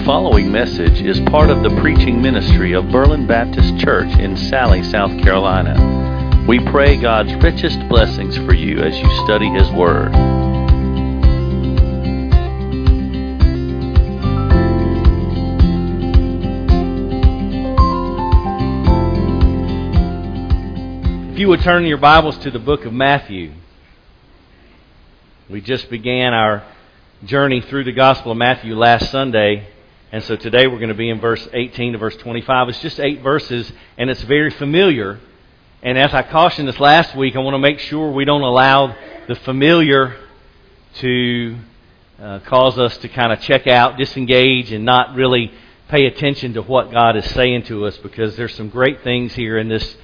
[0.00, 4.82] The following message is part of the preaching ministry of Berlin Baptist Church in Salley,
[4.82, 6.46] South Carolina.
[6.48, 10.10] We pray God's richest blessings for you as you study His Word.
[21.34, 23.52] If you would turn your Bibles to the book of Matthew.
[25.50, 26.64] We just began our
[27.26, 29.68] journey through the Gospel of Matthew last Sunday,
[30.12, 32.70] and so today we're going to be in verse 18 to verse 25.
[32.70, 35.20] It's just eight verses, and it's very familiar.
[35.82, 38.96] And as I cautioned us last week, I want to make sure we don't allow
[39.28, 40.16] the familiar
[40.94, 41.56] to
[42.20, 45.52] uh, cause us to kind of check out, disengage, and not really
[45.88, 49.58] pay attention to what God is saying to us because there's some great things here
[49.58, 49.96] in this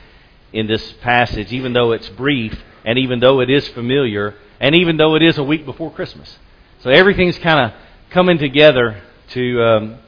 [0.52, 4.96] in this passage, even though it's brief and even though it is familiar and even
[4.98, 6.38] though it is a week before Christmas.
[6.78, 7.78] So everything's kind of
[8.10, 9.98] coming together to um,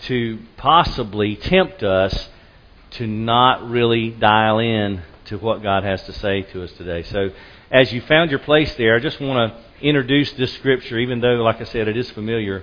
[0.00, 2.28] to possibly tempt us
[2.92, 7.02] to not really dial in to what God has to say to us today.
[7.02, 7.30] So
[7.70, 11.34] as you found your place there, I just want to introduce this scripture, even though,
[11.42, 12.62] like I said, it is familiar.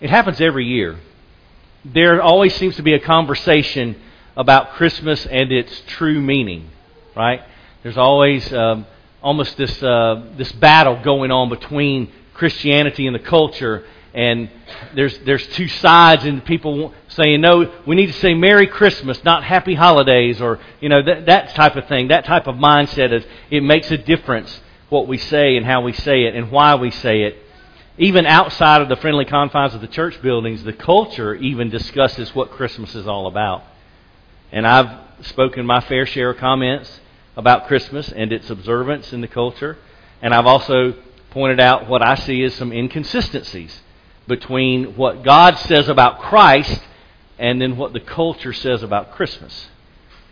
[0.00, 1.00] It happens every year.
[1.84, 3.96] There always seems to be a conversation
[4.36, 6.70] about Christmas and its true meaning,
[7.16, 7.42] right?
[7.82, 8.86] There's always um,
[9.22, 13.86] almost this uh, this battle going on between Christianity and the culture,
[14.16, 14.48] and
[14.94, 19.44] there's there's two sides, and people saying no, we need to say Merry Christmas, not
[19.44, 22.08] Happy Holidays, or you know that that type of thing.
[22.08, 25.92] That type of mindset is it makes a difference what we say and how we
[25.92, 27.36] say it and why we say it.
[27.98, 32.50] Even outside of the friendly confines of the church buildings, the culture even discusses what
[32.50, 33.64] Christmas is all about.
[34.50, 37.00] And I've spoken my fair share of comments
[37.36, 39.76] about Christmas and its observance in the culture.
[40.22, 40.94] And I've also
[41.30, 43.82] pointed out what I see as some inconsistencies
[44.26, 46.80] between what God says about Christ
[47.38, 49.68] and then what the culture says about Christmas.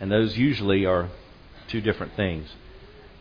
[0.00, 1.10] And those usually are
[1.68, 2.48] two different things.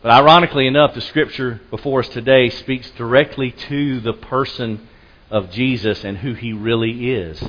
[0.02, 4.88] But ironically enough, the scripture before us today speaks directly to the person
[5.30, 7.42] of Jesus and who he really is.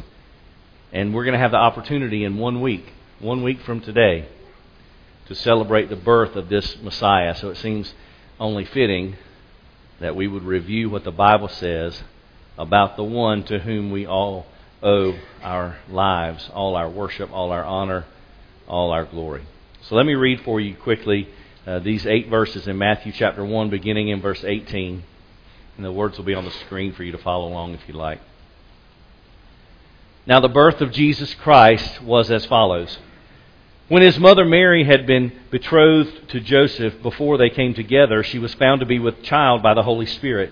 [0.93, 4.27] And we're going to have the opportunity in one week, one week from today,
[5.27, 7.35] to celebrate the birth of this Messiah.
[7.35, 7.93] So it seems
[8.39, 9.17] only fitting
[9.99, 12.01] that we would review what the Bible says
[12.57, 14.45] about the one to whom we all
[14.81, 18.05] owe our lives, all our worship, all our honor,
[18.67, 19.43] all our glory.
[19.83, 21.29] So let me read for you quickly
[21.65, 25.03] uh, these eight verses in Matthew chapter 1, beginning in verse 18.
[25.77, 27.93] And the words will be on the screen for you to follow along if you
[27.93, 28.19] like.
[30.27, 32.97] Now, the birth of Jesus Christ was as follows.
[33.87, 38.53] When his mother Mary had been betrothed to Joseph before they came together, she was
[38.55, 40.51] found to be with child by the Holy Spirit.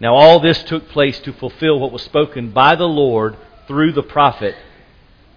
[0.00, 3.36] Now, all this took place to fulfill what was spoken by the Lord
[3.66, 4.54] through the prophet.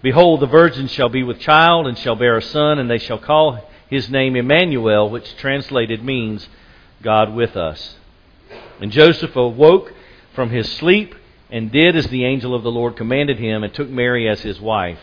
[0.02, 3.18] Behold, the virgin shall be with child, and shall bear a son, and they shall
[3.18, 6.48] call his name Emmanuel, which translated means
[7.02, 7.96] God with us.
[8.80, 9.92] And Joseph awoke
[10.34, 11.14] from his sleep,
[11.50, 14.60] and did as the angel of the Lord commanded him, and took Mary as his
[14.60, 14.98] wife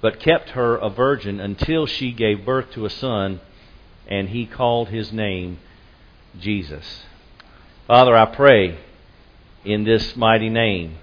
[0.00, 3.40] but kept her a virgin until she gave birth to a son,
[4.06, 5.58] and he called his name
[6.38, 7.02] Jesus.
[7.88, 8.78] Father, I pray
[9.64, 10.98] in this mighty name,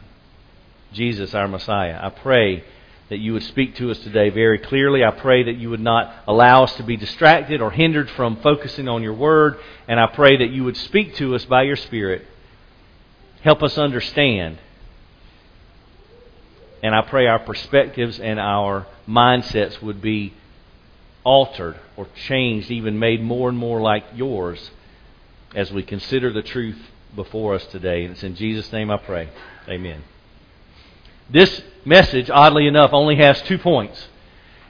[0.93, 2.63] Jesus, our Messiah, I pray
[3.09, 5.03] that you would speak to us today very clearly.
[5.03, 8.87] I pray that you would not allow us to be distracted or hindered from focusing
[8.87, 9.57] on your word.
[9.87, 12.27] And I pray that you would speak to us by your Spirit.
[13.41, 14.59] Help us understand
[16.83, 20.35] and I pray our perspectives and our mindsets would be
[21.23, 24.69] altered or changed, even made more and more like yours
[25.55, 26.77] as we consider the truth
[27.15, 28.03] before us today.
[28.03, 29.29] And it's in Jesus' name I pray.
[29.67, 30.03] Amen.
[31.29, 34.09] This message, oddly enough, only has two points.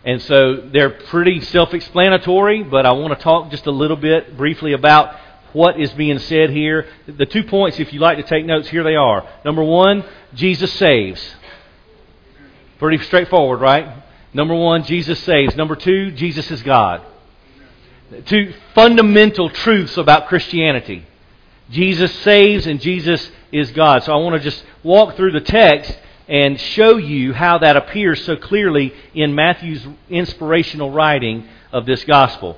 [0.06, 4.38] And so they're pretty self explanatory, but I want to talk just a little bit
[4.38, 5.16] briefly about
[5.52, 6.88] what is being said here.
[7.08, 9.28] The two points, if you like to take notes, here they are.
[9.44, 10.06] Number one,
[10.36, 11.36] Jesus saves.
[12.78, 14.04] Pretty straightforward, right?
[14.34, 15.56] Number one, Jesus saves.
[15.56, 17.02] Number two, Jesus is God.
[18.26, 21.06] Two fundamental truths about Christianity.
[21.72, 24.04] Jesus saves and Jesus is God.
[24.04, 25.98] So I want to just walk through the text
[26.28, 32.58] and show you how that appears so clearly in Matthew's inspirational writing of this gospel.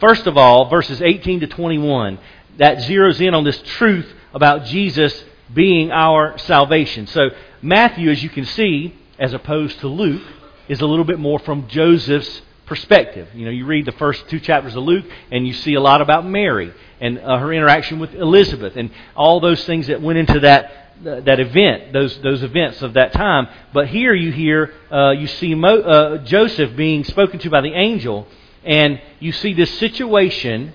[0.00, 2.18] First of all, verses 18 to 21,
[2.58, 7.06] that zeroes in on this truth about Jesus being our salvation.
[7.06, 7.30] So
[7.62, 10.22] Matthew, as you can see, as opposed to Luke,
[10.68, 13.28] is a little bit more from Joseph's perspective.
[13.34, 16.00] You know, you read the first two chapters of Luke and you see a lot
[16.00, 20.40] about Mary and uh, her interaction with Elizabeth and all those things that went into
[20.40, 23.48] that that event, those those events of that time.
[23.72, 27.72] But here you hear uh, you see Mo, uh, Joseph being spoken to by the
[27.72, 28.26] angel,
[28.64, 30.72] and you see this situation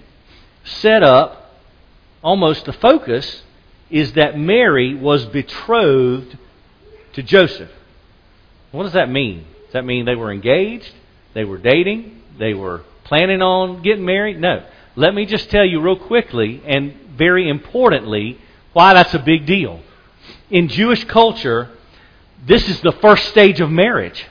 [0.63, 1.39] set up.
[2.23, 3.43] Almost the focus
[3.89, 6.37] is that Mary was betrothed
[7.13, 7.69] to Joseph.
[8.71, 9.45] What does that mean?
[9.65, 10.93] Does that mean they were engaged?
[11.33, 12.21] They were dating?
[12.37, 14.39] They were planning on getting married?
[14.39, 14.65] No.
[14.95, 18.39] Let me just tell you real quickly and very importantly
[18.73, 19.81] why that's a big deal.
[20.49, 21.69] In Jewish culture,
[22.45, 24.25] this is the first stage of marriage.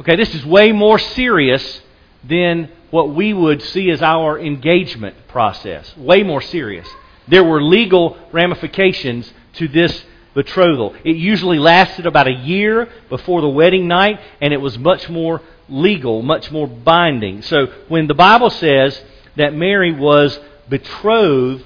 [0.00, 1.82] Okay, this is way more serious
[2.24, 5.96] than what we would see as our engagement process.
[5.96, 6.88] Way more serious.
[7.28, 10.04] There were legal ramifications to this
[10.34, 10.94] betrothal.
[11.04, 15.42] It usually lasted about a year before the wedding night, and it was much more
[15.68, 17.42] legal, much more binding.
[17.42, 19.00] So when the Bible says
[19.36, 20.38] that Mary was
[20.68, 21.64] betrothed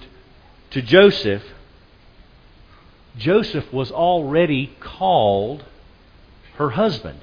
[0.70, 1.42] to Joseph,
[3.16, 5.64] Joseph was already called
[6.56, 7.20] her husband.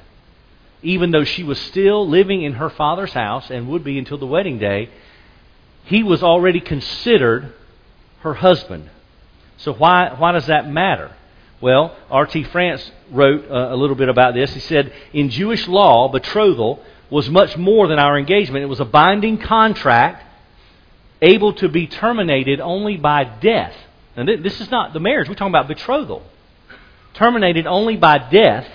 [0.84, 4.26] Even though she was still living in her father's house and would be until the
[4.26, 4.90] wedding day,
[5.86, 7.54] he was already considered
[8.22, 8.90] her husband.
[9.58, 11.16] So why, why does that matter?
[11.62, 12.44] Well, R.T.
[12.46, 14.54] France wrote uh, a little bit about this.
[14.54, 18.64] He said, In Jewish law, betrothal was much more than our engagement.
[18.64, 20.26] It was a binding contract
[21.22, 23.76] able to be terminated only by death.
[24.16, 26.24] And this is not the marriage, we're talking about betrothal.
[27.14, 28.68] Terminated only by death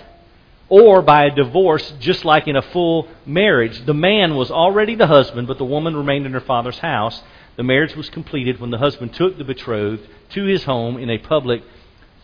[0.69, 3.85] or by a divorce, just like in a full marriage.
[3.85, 7.23] The man was already the husband, but the woman remained in her father's house.
[7.56, 11.19] The marriage was completed when the husband took the betrothed to his home in a
[11.19, 11.62] public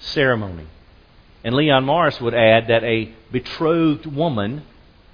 [0.02, 0.66] ceremony.
[1.44, 4.64] And Leon Morris would add that a betrothed woman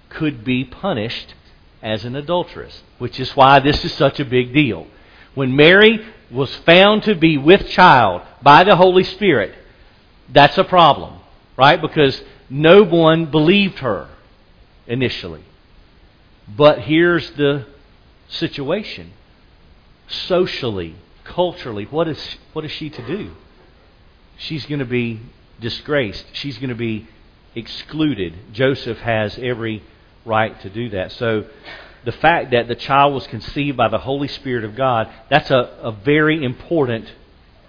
[0.08, 1.35] could be punished
[1.82, 4.87] as an adulteress, which is why this is such a big deal.
[5.35, 9.55] When Mary was found to be with child by the Holy Spirit,
[10.29, 11.20] that's a problem,
[11.56, 11.81] right?
[11.81, 12.20] Because
[12.50, 14.08] no one believed her
[14.87, 15.44] initially.
[16.49, 17.67] But here's the
[18.29, 19.12] situation.
[20.08, 23.31] Socially, culturally, what is, what is she to do?
[24.38, 25.20] She's going to be
[25.61, 26.25] disgraced.
[26.32, 27.06] She's going to be
[27.55, 28.35] excluded.
[28.52, 29.82] Joseph has every
[30.25, 31.12] right to do that.
[31.12, 31.46] So
[32.05, 35.79] the fact that the child was conceived by the Holy Spirit of God, that's a,
[35.82, 37.12] a very important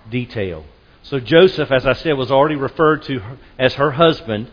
[0.10, 0.63] detail.
[1.04, 3.22] So Joseph, as I said, was already referred to
[3.57, 4.50] as her husband.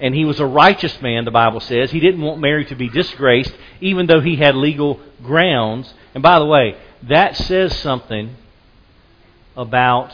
[0.00, 1.90] And he was a righteous man, the Bible says.
[1.90, 5.92] He didn't want Mary to be disgraced, even though he had legal grounds.
[6.14, 8.36] And by the way, that says something
[9.56, 10.12] about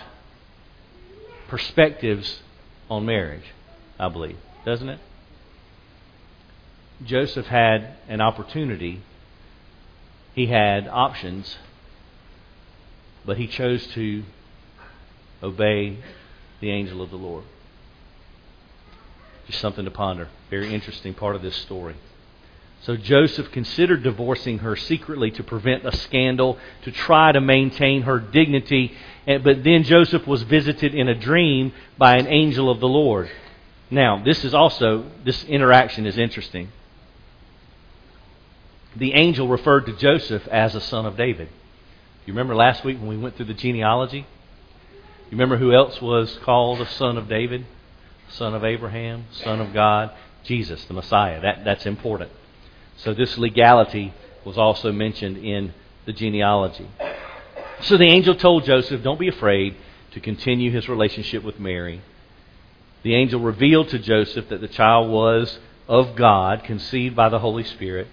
[1.55, 2.41] perspectives
[2.91, 3.45] on marriage,
[3.97, 4.99] I believe, doesn't it?
[7.05, 9.01] Joseph had an opportunity,
[10.35, 11.57] he had options,
[13.25, 14.25] but he chose to
[15.45, 15.99] obey
[16.61, 17.45] the angel of the Lord.
[19.47, 20.31] Just something to ponder.
[20.51, 21.95] Very interesting part of this story.
[22.85, 28.19] So Joseph considered divorcing her secretly to prevent a scandal, to try to maintain her
[28.19, 28.95] dignity.
[29.27, 33.31] But then Joseph was visited in a dream by an angel of the Lord.
[33.91, 36.73] Now, this is also, this interaction is interesting.
[38.97, 41.49] The angel referred to Joseph as a son of David.
[42.27, 44.27] You remember last week when we went through the genealogy?
[45.31, 47.65] You remember who else was called a son of David?
[48.29, 50.11] Son of Abraham, son of God?
[50.43, 51.41] Jesus, the Messiah.
[51.41, 52.31] That, that's important.
[52.99, 55.75] So this legality was also mentioned in
[56.07, 56.89] the genealogy.
[57.83, 59.77] So the angel told Joseph, Don't be afraid
[60.13, 62.03] to continue his relationship with Mary.
[63.03, 65.59] The angel revealed to Joseph that the child was
[65.89, 68.09] of God, conceived by the Holy Spirit.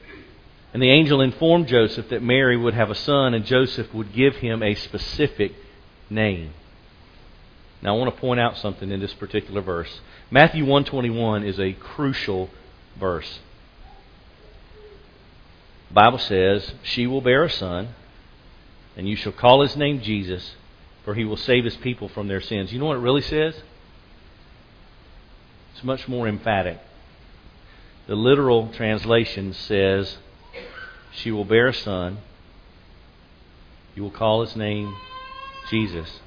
[0.74, 4.38] And the angel informed Joseph that Mary would have a son and Joseph would give
[4.38, 5.54] him a specific
[6.10, 6.54] name.
[7.82, 10.02] Now I want to point out something in this particular verse.
[10.30, 12.50] Matthew 121 is a crucial
[13.00, 13.40] verse.
[15.94, 17.90] Bible says, She will bear a son,
[18.96, 20.56] and you shall call his name Jesus,
[21.04, 22.72] for he will save his people from their sins.
[22.72, 23.56] You know what it really says?
[25.74, 26.80] It's much more emphatic.
[28.08, 30.18] The literal translation says,
[31.12, 32.20] She will bear a son,
[33.96, 34.96] you will call his name
[35.70, 36.22] Jesus.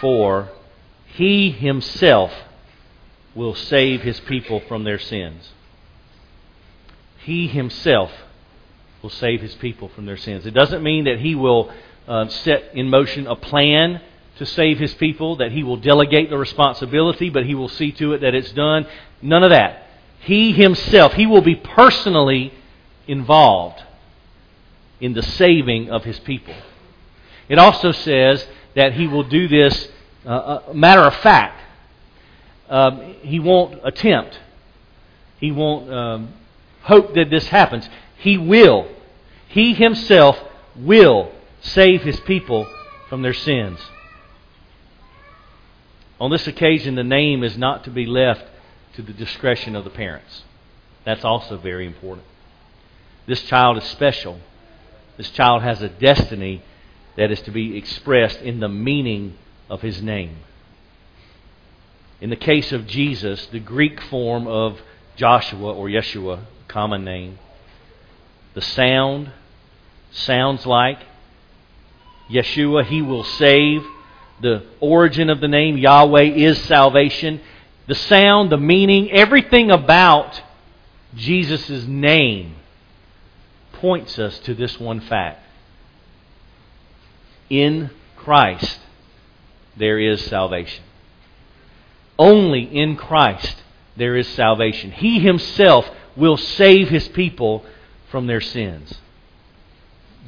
[0.00, 0.50] For
[1.06, 2.32] he himself
[3.34, 5.52] will save his people from their sins.
[7.18, 8.12] He himself
[9.06, 10.44] will save his people from their sins.
[10.46, 11.70] It doesn't mean that he will
[12.08, 14.00] uh, set in motion a plan
[14.38, 18.14] to save his people, that he will delegate the responsibility, but he will see to
[18.14, 18.84] it that it's done.
[19.22, 19.86] None of that.
[20.18, 22.52] He himself, he will be personally
[23.06, 23.80] involved
[25.00, 26.54] in the saving of his people.
[27.48, 28.44] It also says
[28.74, 29.88] that he will do this
[30.24, 31.62] uh, matter of fact.
[32.68, 34.36] Um, he won't attempt.
[35.38, 36.34] He won't um,
[36.82, 37.88] hope that this happens.
[38.18, 38.88] He will.
[39.48, 40.38] He himself
[40.74, 42.66] will save his people
[43.08, 43.80] from their sins.
[46.20, 48.44] On this occasion, the name is not to be left
[48.94, 50.42] to the discretion of the parents.
[51.04, 52.26] That's also very important.
[53.26, 54.40] This child is special.
[55.16, 56.62] This child has a destiny
[57.16, 59.36] that is to be expressed in the meaning
[59.68, 60.38] of his name.
[62.20, 64.80] In the case of Jesus, the Greek form of
[65.16, 67.38] Joshua or Yeshua, common name,
[68.56, 69.30] the sound
[70.12, 70.98] sounds like
[72.30, 73.84] Yeshua, he will save.
[74.40, 77.42] The origin of the name Yahweh is salvation.
[77.86, 80.40] The sound, the meaning, everything about
[81.14, 82.56] Jesus' name
[83.74, 85.42] points us to this one fact.
[87.50, 88.80] In Christ,
[89.76, 90.82] there is salvation.
[92.18, 93.62] Only in Christ
[93.98, 94.92] there is salvation.
[94.92, 97.66] He himself will save his people
[98.10, 99.00] from their sins.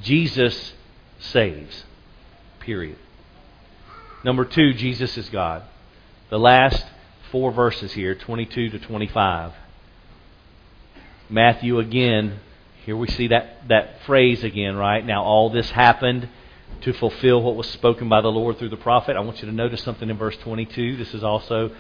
[0.03, 0.73] Jesus
[1.19, 1.85] saves.
[2.61, 2.99] Period.
[4.25, 5.63] Number two, Jesus is God.
[6.31, 6.85] The last
[7.31, 9.53] four verses here, 22 to 25.
[11.31, 12.41] Matthew again,
[12.85, 15.05] here we see that, that phrase again, right?
[15.05, 16.29] Now, all this happened
[16.83, 19.17] to fulfill what was spoken by the Lord through the prophet.
[19.17, 20.97] I want you to notice something in verse 22.
[20.97, 21.71] This is also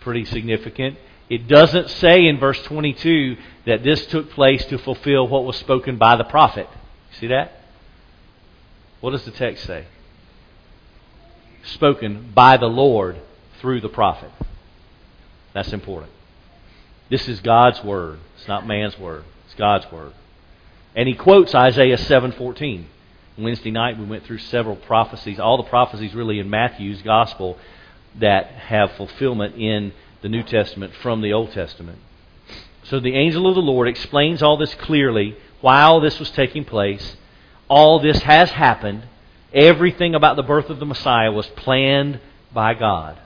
[0.00, 0.98] pretty significant.
[1.28, 5.96] It doesn't say in verse 22 that this took place to fulfill what was spoken
[5.96, 6.68] by the prophet.
[7.18, 7.52] See that?
[9.00, 9.86] What does the text say?
[11.64, 13.16] Spoken by the Lord
[13.60, 14.30] through the prophet.
[15.54, 16.12] That's important.
[17.08, 18.18] This is God's word.
[18.36, 19.24] It's not man's word.
[19.46, 20.12] It's God's word.
[20.94, 22.86] And he quotes Isaiah 7:14.
[23.36, 27.58] Wednesday night we went through several prophecies, all the prophecies really in Matthew's gospel
[28.16, 29.92] that have fulfillment in
[30.24, 31.98] the New Testament from the Old Testament.
[32.84, 37.18] So the angel of the Lord explains all this clearly while this was taking place.
[37.68, 39.06] All this has happened.
[39.52, 42.20] Everything about the birth of the Messiah was planned
[42.54, 43.18] by God.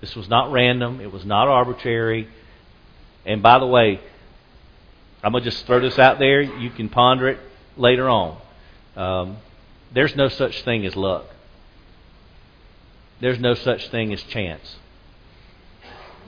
[0.00, 2.28] This was not random, it was not arbitrary.
[3.26, 4.00] And by the way,
[5.24, 6.40] I'm going to just throw this out there.
[6.40, 7.40] You can ponder it
[7.76, 8.40] later on.
[8.94, 9.38] Um,
[9.92, 11.26] there's no such thing as luck.
[13.20, 14.76] There's no such thing as chance.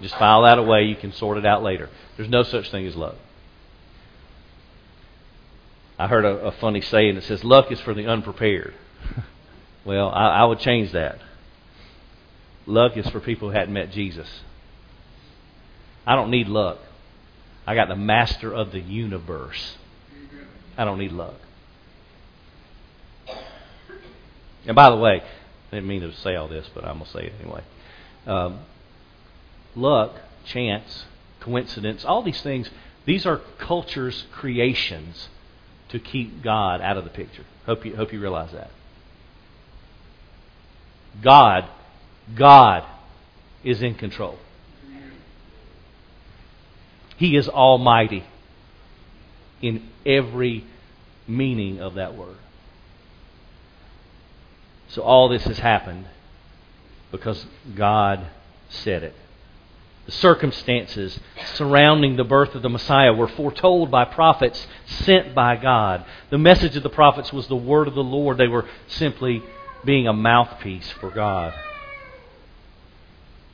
[0.00, 0.84] Just file that away.
[0.84, 1.88] You can sort it out later.
[2.16, 3.16] There's no such thing as luck.
[5.98, 8.74] I heard a, a funny saying that says, luck is for the unprepared.
[9.84, 11.18] well, I, I would change that.
[12.64, 14.28] Luck is for people who hadn't met Jesus.
[16.06, 16.78] I don't need luck.
[17.66, 19.76] I got the master of the universe.
[20.78, 21.34] I don't need luck.
[24.66, 25.22] And by the way,
[25.70, 27.62] I didn't mean to say all this, but I'm going to say it anyway.
[28.26, 28.60] Um,
[29.74, 31.04] luck, chance,
[31.40, 32.70] coincidence, all these things,
[33.04, 35.28] these are culture's creations
[35.88, 37.44] to keep God out of the picture.
[37.66, 38.70] Hope you, hope you realize that.
[41.22, 41.66] God,
[42.34, 42.84] God
[43.64, 44.38] is in control.
[47.16, 48.24] He is almighty
[49.60, 50.64] in every
[51.26, 52.36] meaning of that word.
[54.88, 56.06] So all this has happened
[57.10, 58.26] because God
[58.70, 59.14] said it.
[60.10, 61.20] The circumstances
[61.54, 66.04] surrounding the birth of the Messiah were foretold by prophets sent by God.
[66.30, 68.36] The message of the prophets was the word of the Lord.
[68.36, 69.40] They were simply
[69.84, 71.54] being a mouthpiece for God.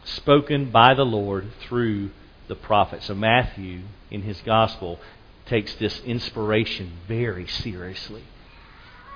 [0.04, 2.08] Spoken by the Lord through
[2.48, 3.02] the prophet.
[3.02, 4.98] So Matthew, in his gospel,
[5.44, 8.25] takes this inspiration very seriously.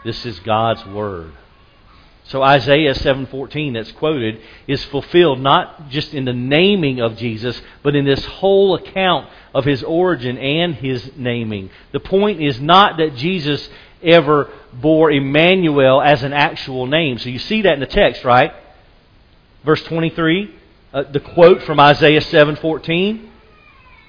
[0.05, 1.33] This is God's word.
[2.31, 7.97] So Isaiah 7:14 that's quoted is fulfilled not just in the naming of Jesus, but
[7.97, 11.71] in this whole account of his origin and his naming.
[11.91, 13.69] The point is not that Jesus
[14.01, 17.19] ever bore Emmanuel as an actual name.
[17.19, 18.53] So you see that in the text, right?
[19.65, 20.55] Verse 23,
[20.95, 23.27] uh, the quote from Isaiah 7:14,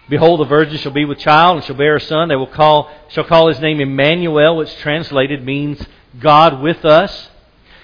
[0.10, 2.28] Behold, the virgin shall be with child and shall bear a son.
[2.28, 5.84] They will call, shall call his name Emmanuel, which translated means
[6.20, 7.31] God with us.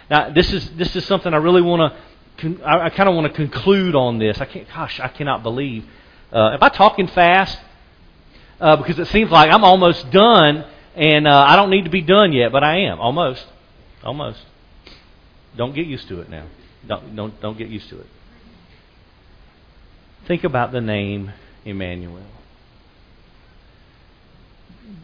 [0.10, 1.94] Now, this is this is something I really want
[2.38, 2.64] to.
[2.64, 4.40] I, I kind of want to conclude on this.
[4.40, 4.68] I can't.
[4.68, 5.86] Gosh, I cannot believe.
[6.32, 7.58] Uh, am I talking fast?
[8.60, 12.02] Uh, because it seems like I'm almost done, and uh, I don't need to be
[12.02, 13.46] done yet, but I am almost,
[14.04, 14.40] almost.
[15.56, 16.46] Don't get used to it now.
[16.88, 18.08] Don't don't don't get used to it.
[20.26, 21.34] Think about the name
[21.66, 22.24] Emmanuel.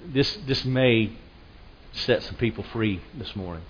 [0.05, 1.11] This this may
[1.91, 3.63] set some people free this morning.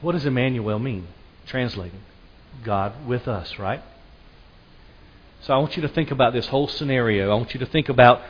[0.00, 1.08] What does Emmanuel mean?
[1.46, 2.00] Translating,
[2.64, 3.82] God with us, right?
[5.42, 7.30] So I want you to think about this whole scenario.
[7.30, 8.22] I want you to think about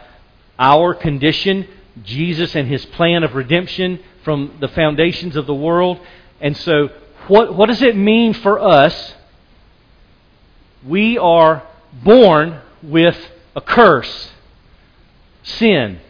[0.59, 1.67] our condition,
[2.03, 6.01] Jesus and his plan of redemption from the foundations of the world.
[6.41, 6.91] And so,
[7.29, 9.15] what, what does it mean for us?
[10.87, 13.19] We are born with
[13.57, 14.31] a curse
[15.43, 16.01] sin.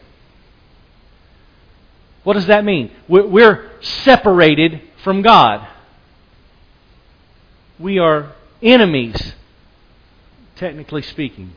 [2.24, 2.90] What does that mean?
[3.08, 5.66] We're separated from God.
[7.78, 9.34] We are enemies,
[10.56, 11.52] technically speaking,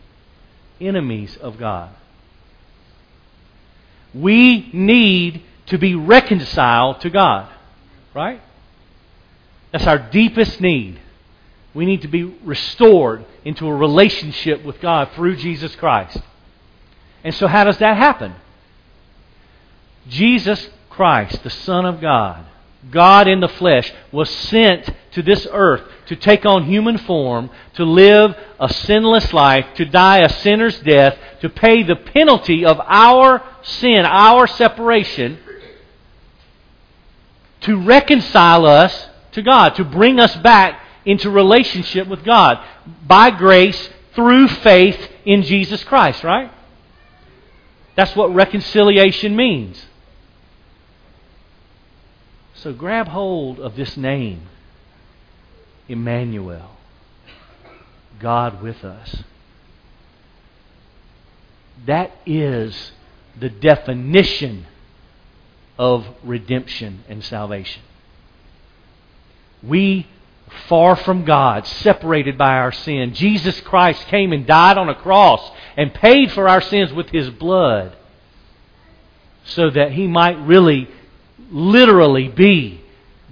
[0.79, 1.89] enemies of God.
[4.13, 7.49] We need to be reconciled to God,
[8.13, 8.41] right?
[9.71, 10.99] That's our deepest need.
[11.73, 16.17] We need to be restored into a relationship with God through Jesus Christ.
[17.23, 18.35] And so, how does that happen?
[20.09, 22.45] Jesus Christ, the Son of God,
[22.89, 27.85] God in the flesh, was sent to this earth to take on human form, to
[27.85, 33.43] live a sinless life, to die a sinner's death, to pay the penalty of our
[33.61, 35.37] sin, our separation,
[37.61, 42.63] to reconcile us to God, to bring us back into relationship with God
[43.05, 46.51] by grace through faith in Jesus Christ, right?
[47.95, 49.85] That's what reconciliation means.
[52.61, 54.43] So grab hold of this name,
[55.89, 56.77] Emmanuel,
[58.19, 59.23] God with us.
[61.87, 62.91] That is
[63.39, 64.67] the definition
[65.79, 67.81] of redemption and salvation.
[69.63, 70.05] We
[70.67, 73.15] far from God, separated by our sin.
[73.15, 75.41] Jesus Christ came and died on a cross
[75.75, 77.95] and paid for our sins with his blood
[79.45, 80.87] so that he might really,
[81.51, 82.81] literally be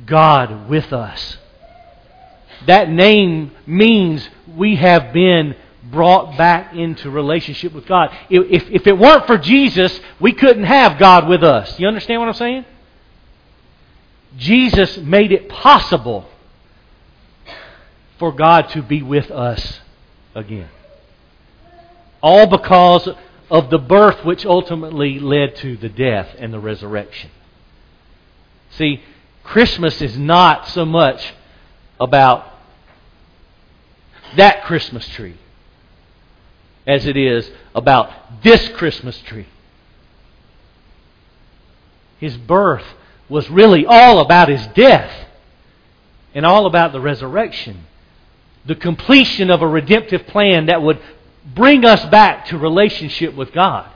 [0.06, 1.38] God with us.
[2.68, 8.16] That name means we have been brought back into relationship with God.
[8.30, 11.80] If, if it weren't for Jesus, we couldn't have God with us.
[11.80, 12.66] You understand what I'm saying?
[14.38, 16.30] Jesus made it possible
[18.20, 19.80] for God to be with us
[20.36, 20.70] again.
[22.22, 23.08] All because
[23.50, 27.32] of the birth which ultimately led to the death and the resurrection.
[28.72, 29.02] See,
[29.44, 31.34] Christmas is not so much
[32.00, 32.46] about
[34.36, 35.36] that Christmas tree
[36.86, 39.48] as it is about this Christmas tree.
[42.20, 42.86] His birth
[43.28, 45.12] was really all about his death
[46.34, 47.86] and all about the resurrection
[48.66, 51.00] the completion of a redemptive plan that would
[51.56, 53.90] bring us back to relationship with God.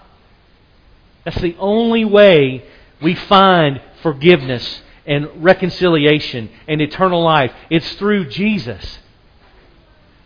[1.24, 2.66] That's the only way
[3.02, 7.52] we find forgiveness and reconciliation and eternal life.
[7.72, 9.00] It's through Jesus.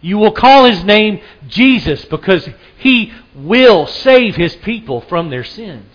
[0.02, 5.86] You will call his name Jesus because he will save his people from their sins.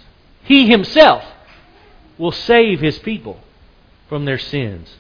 [0.45, 1.25] He himself
[2.19, 3.41] will save his people
[4.09, 4.97] from their sins.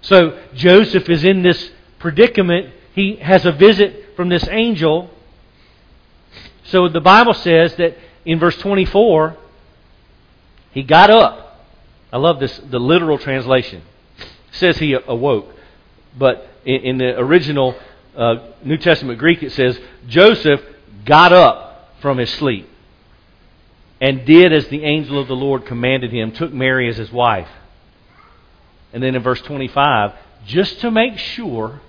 [0.00, 2.72] So Joseph is in this predicament.
[2.94, 5.10] He has a visit from this angel.
[6.64, 9.36] So the Bible says that in verse 24,
[10.74, 11.62] he got up.
[12.12, 13.82] I love this, the literal translation.
[14.18, 15.54] It says he awoke.
[16.18, 17.76] But in, in the original
[18.16, 20.60] uh, New Testament Greek, it says Joseph
[21.04, 22.68] got up from his sleep
[24.00, 27.48] and did as the angel of the Lord commanded him, took Mary as his wife.
[28.92, 30.12] And then in verse 25,
[30.44, 31.80] just to make sure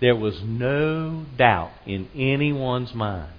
[0.00, 3.30] there was no doubt in anyone's mind.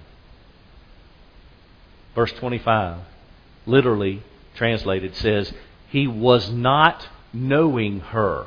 [2.14, 2.98] Verse 25,
[3.66, 4.22] literally
[4.54, 5.52] translated, says,
[5.88, 8.46] He was not knowing her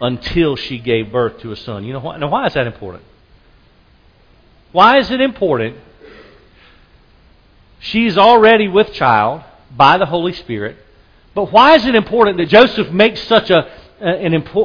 [0.00, 1.84] until she gave birth to a son.
[1.84, 2.16] You know why?
[2.18, 3.04] Now, why is that important?
[4.72, 5.76] Why is it important?
[7.78, 9.42] She's already with child
[9.74, 10.76] by the Holy Spirit.
[11.34, 14.60] But why is it important that Joseph makes such a, an, a,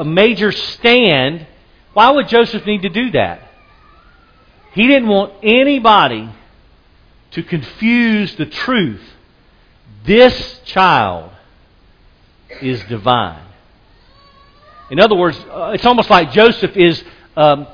[0.00, 1.46] a major stand?
[1.92, 3.40] Why would Joseph need to do that?
[4.72, 6.30] He didn't want anybody
[7.32, 9.02] to confuse the truth
[10.04, 11.30] This child
[12.60, 13.44] is divine.
[14.90, 17.02] In other words, uh, it's almost like Joseph is
[17.36, 17.66] um,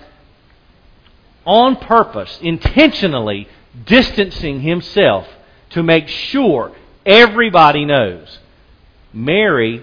[1.44, 3.48] on purpose, intentionally
[3.86, 5.26] distancing himself
[5.70, 6.72] to make sure
[7.04, 8.38] everybody knows
[9.12, 9.82] Mary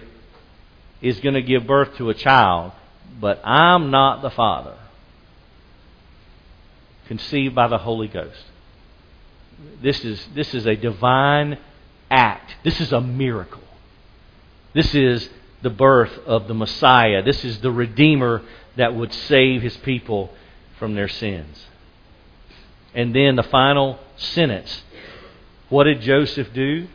[1.01, 2.71] is going to give birth to a child,
[3.19, 4.77] but I'm not the father.
[7.07, 8.43] Conceived by the Holy Ghost.
[9.81, 11.57] This is, this is a divine
[12.09, 12.55] act.
[12.63, 13.63] This is a miracle.
[14.73, 15.29] This is
[15.61, 17.23] the birth of the Messiah.
[17.23, 18.41] This is the Redeemer
[18.75, 20.33] that would save his people
[20.77, 21.67] from their sins.
[22.93, 24.83] And then the final sentence.
[25.69, 26.87] What did Joseph do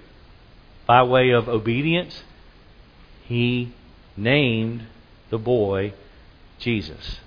[0.87, 2.23] by way of obedience?
[3.25, 3.75] He
[4.17, 4.87] named
[5.31, 5.95] the boy
[6.59, 7.21] Jesus,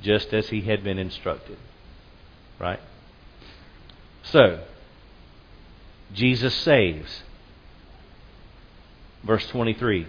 [0.00, 1.58] just as he had been instructed.
[2.58, 2.80] Right?
[4.30, 4.60] So,
[6.12, 7.22] Jesus saves.
[9.24, 10.06] Verse 23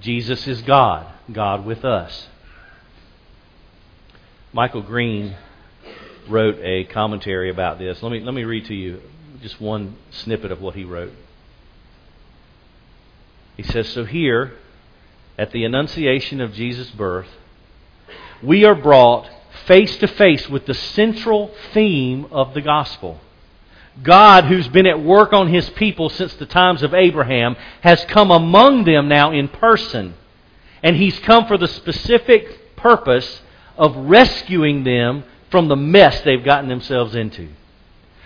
[0.00, 2.28] Jesus is God, God with us.
[4.52, 5.36] Michael Green
[6.28, 8.02] wrote a commentary about this.
[8.02, 9.00] Let me, let me read to you
[9.42, 11.12] just one snippet of what he wrote.
[13.56, 14.54] He says, So here,
[15.38, 17.28] at the Annunciation of Jesus' birth,
[18.42, 19.28] we are brought
[19.66, 23.20] face to face with the central theme of the gospel.
[24.02, 28.30] God, who's been at work on his people since the times of Abraham, has come
[28.30, 30.14] among them now in person.
[30.82, 33.40] And he's come for the specific purpose
[33.76, 37.48] of rescuing them from the mess they've gotten themselves into.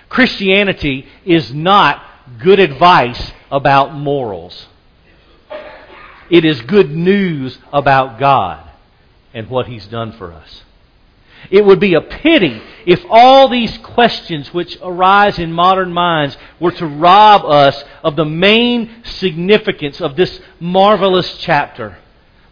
[0.09, 2.03] Christianity is not
[2.39, 4.67] good advice about morals.
[6.31, 8.69] It is good news about God
[9.35, 10.63] and what He's done for us.
[11.51, 16.73] It would be a pity if all these questions which arise in modern minds were
[16.73, 21.99] to rob us of the main significance of this marvelous chapter.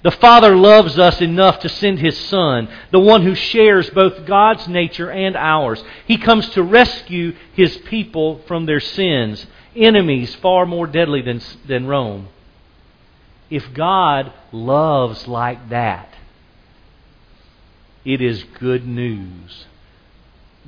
[0.02, 4.68] The Father loves us enough to send His Son, the one who shares both God's
[4.68, 5.82] nature and ours.
[6.06, 11.86] He comes to rescue His people from their sins, enemies far more deadly than, than
[11.86, 12.28] Rome.
[13.50, 16.14] If God loves like that,
[18.08, 19.66] it is good news.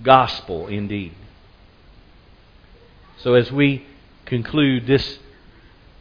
[0.03, 1.15] Gospel indeed.
[3.17, 3.87] So, as we
[4.27, 5.19] conclude this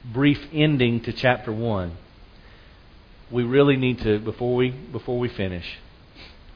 [0.04, 1.95] brief ending to chapter 1,
[3.32, 5.65] we really need to, before we, before we finish,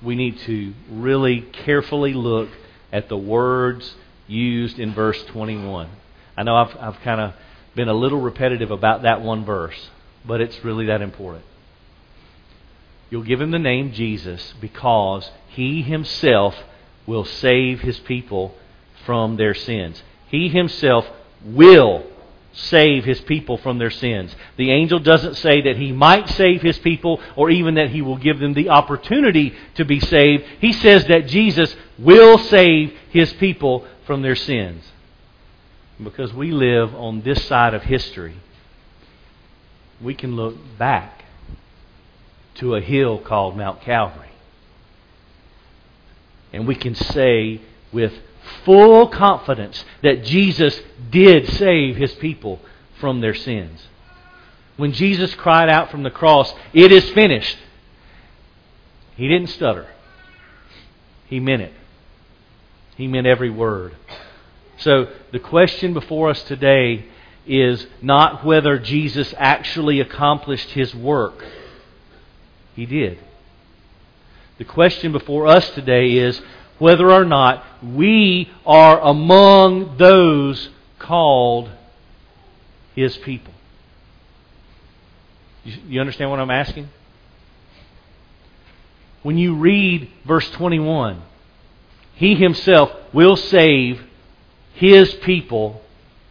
[0.01, 2.49] we need to really carefully look
[2.91, 3.95] at the words
[4.27, 5.89] used in verse 21.
[6.35, 7.33] I know I've, I've kind of
[7.73, 9.89] been a little repetitive about that one verse,
[10.25, 11.45] but it's really that important.
[13.13, 16.55] You'll give him the name Jesus because he himself
[17.05, 18.55] will save his people
[19.05, 20.01] from their sins.
[20.29, 21.05] He himself
[21.45, 22.07] will
[22.53, 24.35] save his people from their sins.
[24.57, 28.17] The angel doesn't say that he might save his people or even that he will
[28.17, 30.45] give them the opportunity to be saved.
[30.59, 34.83] He says that Jesus will save his people from their sins.
[36.03, 38.37] Because we live on this side of history,
[40.01, 41.22] we can look back
[42.55, 44.29] to a hill called Mount Calvary.
[46.51, 47.61] And we can say
[47.91, 48.13] with
[48.63, 52.59] full confidence that Jesus did save his people
[52.99, 53.87] from their sins.
[54.77, 57.57] When Jesus cried out from the cross, It is finished,
[59.15, 59.87] he didn't stutter.
[61.27, 61.73] He meant it.
[62.95, 63.95] He meant every word.
[64.77, 67.05] So the question before us today
[67.45, 71.43] is not whether Jesus actually accomplished his work
[72.75, 73.19] he did.
[74.57, 76.41] The question before us today is
[76.79, 81.69] whether or not we are among those called
[82.95, 83.53] His people.
[85.63, 86.89] You understand what I'm asking?
[89.21, 91.21] When you read verse 21,
[92.15, 94.03] He Himself will save
[94.73, 95.81] His people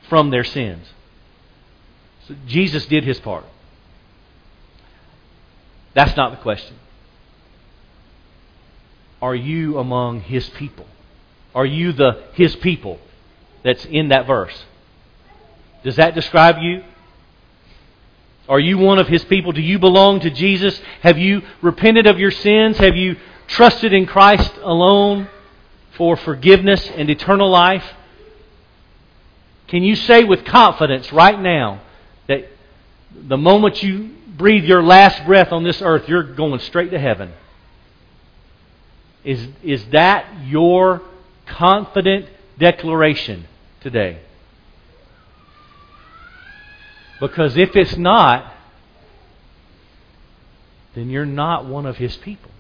[0.09, 0.87] from their sins.
[2.28, 3.44] So Jesus did His part.
[5.94, 6.76] That's not the question.
[9.20, 10.87] Are you among his people?
[11.55, 12.98] Are you the his people
[13.62, 14.64] that's in that verse?
[15.85, 16.83] Does that describe you?
[18.48, 19.52] Are you one of his people?
[19.52, 20.81] Do you belong to Jesus?
[21.02, 22.78] Have you repented of your sins?
[22.78, 25.28] Have you trusted in Christ alone
[25.96, 27.85] for forgiveness and eternal life?
[29.68, 31.81] Can you say with confidence right now
[32.28, 32.48] that
[33.14, 37.33] the moment you breathe your last breath on this earth, you're going straight to heaven.
[39.25, 41.03] Is, is that your
[41.47, 42.27] confident
[42.59, 43.47] declaration
[43.81, 44.21] today?
[47.21, 48.53] Because if it's not,
[50.95, 52.51] then you're not one of his people.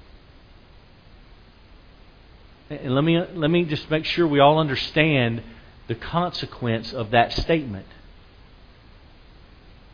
[2.70, 5.42] And let me, let me just make sure we all understand
[5.88, 7.86] the consequence of that statement.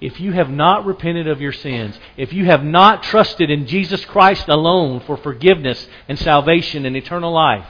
[0.01, 4.05] If you have not repented of your sins, if you have not trusted in Jesus
[4.05, 7.67] Christ alone for forgiveness and salvation and eternal life,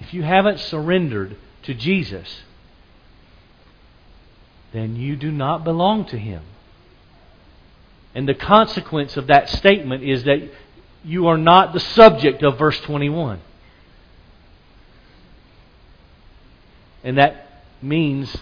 [0.00, 2.42] if you haven't surrendered to Jesus,
[4.72, 6.42] then you do not belong to Him.
[8.14, 10.48] And the consequence of that statement is that
[11.04, 13.40] you are not the subject of verse 21.
[17.02, 18.36] And that means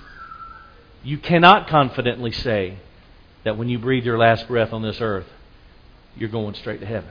[1.03, 2.79] you cannot confidently say
[3.45, 5.27] that when you breathe your last breath on this earth,
[6.17, 7.11] you're going straight to heaven.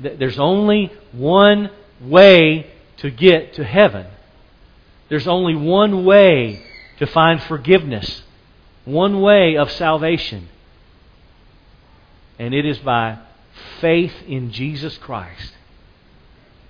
[0.00, 4.06] There's only one way to get to heaven.
[5.08, 6.62] There's only one way
[6.98, 8.22] to find forgiveness,
[8.84, 10.48] one way of salvation.
[12.38, 13.18] And it is by
[13.80, 15.52] faith in Jesus Christ.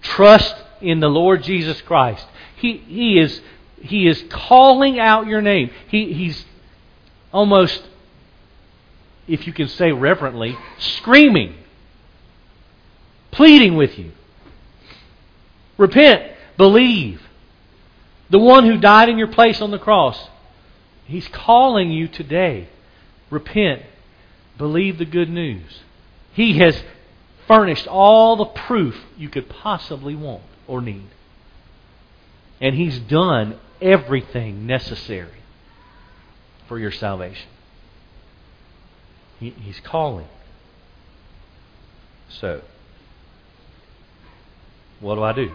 [0.03, 2.27] Trust in the Lord Jesus Christ.
[2.57, 3.41] He, he, is,
[3.81, 5.71] he is calling out your name.
[5.89, 6.45] He, he's
[7.33, 7.83] almost,
[9.29, 11.55] if you can say reverently, screaming,
[13.31, 14.13] pleading with you.
[15.77, 17.21] Repent, believe.
[18.31, 20.29] The one who died in your place on the cross,
[21.05, 22.69] he's calling you today.
[23.31, 23.83] Repent,
[24.59, 25.81] believe the good news.
[26.33, 26.83] He has
[27.47, 31.09] furnished all the proof you could possibly want or need.
[32.61, 35.41] And He's done everything necessary
[36.69, 37.49] for your salvation.
[39.39, 40.27] He, he's calling.
[42.29, 42.63] So,
[45.01, 45.51] what do I do?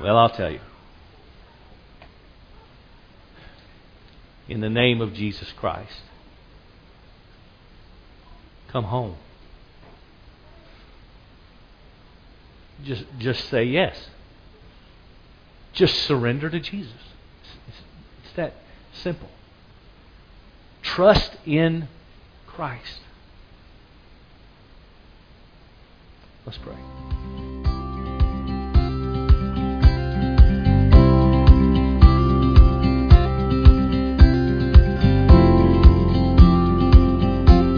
[0.00, 0.60] Well, I'll tell you.
[4.48, 6.02] In the name of Jesus Christ,
[8.68, 9.16] come home.
[12.84, 14.08] Just, just say yes.
[15.72, 16.92] Just surrender to Jesus.
[17.68, 17.78] It's,
[18.24, 18.54] it's that
[18.92, 19.28] simple.
[20.82, 21.88] Trust in
[22.46, 23.00] Christ.
[26.44, 26.74] Let's pray.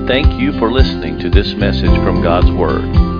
[0.07, 3.20] Thank you for listening to this message from God's Word.